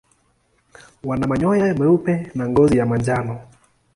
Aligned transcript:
Wana 1.03 1.27
manyoya 1.27 1.65
meupe 1.79 2.13
na 2.35 2.43
ngozi 2.49 2.77
ya 2.77 2.85
manjano. 2.89 3.33